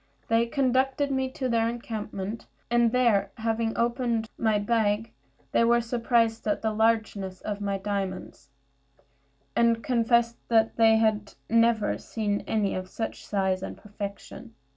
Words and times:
They 0.29 0.47
conducted 0.47 1.11
me 1.11 1.29
to 1.33 1.47
their 1.47 1.69
encampment; 1.69 2.47
and 2.71 2.91
there, 2.91 3.29
having 3.35 3.77
opened 3.77 4.31
my 4.35 4.57
bag, 4.57 5.13
they 5.51 5.63
were 5.63 5.79
surprised 5.79 6.47
at 6.47 6.63
the 6.63 6.71
largeness 6.73 7.39
of 7.41 7.61
my 7.61 7.77
diamonds, 7.77 8.49
and 9.55 9.83
confessed 9.83 10.37
that 10.47 10.75
they 10.75 10.95
had 10.97 11.35
never 11.51 11.99
seen 11.99 12.41
any 12.47 12.73
of 12.73 12.89
such 12.89 13.23
size 13.27 13.61
and 13.61 13.77
perfection. 13.77 14.55